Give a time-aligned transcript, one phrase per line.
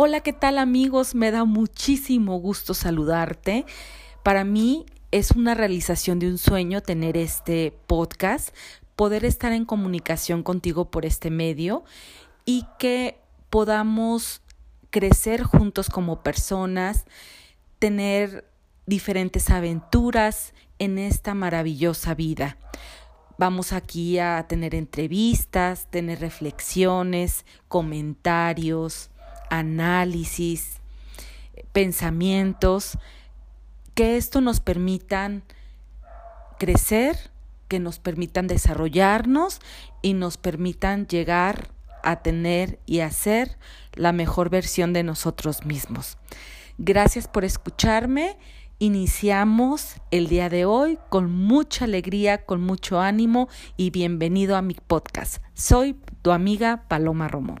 [0.00, 1.16] Hola, ¿qué tal amigos?
[1.16, 3.66] Me da muchísimo gusto saludarte.
[4.22, 8.54] Para mí es una realización de un sueño tener este podcast,
[8.94, 11.82] poder estar en comunicación contigo por este medio
[12.44, 13.18] y que
[13.50, 14.40] podamos
[14.90, 17.04] crecer juntos como personas,
[17.80, 18.48] tener
[18.86, 22.56] diferentes aventuras en esta maravillosa vida.
[23.36, 29.10] Vamos aquí a tener entrevistas, tener reflexiones, comentarios,
[29.50, 30.78] análisis,
[31.72, 32.98] pensamientos,
[33.94, 35.42] que esto nos permitan
[36.58, 37.30] crecer,
[37.68, 39.60] que nos permitan desarrollarnos
[40.02, 41.68] y nos permitan llegar
[42.02, 43.58] a tener y hacer
[43.94, 46.16] la mejor versión de nosotros mismos.
[46.78, 48.38] Gracias por escucharme.
[48.78, 54.74] Iniciamos el día de hoy con mucha alegría, con mucho ánimo y bienvenido a mi
[54.74, 55.42] podcast.
[55.54, 57.58] Soy tu amiga Paloma Romón.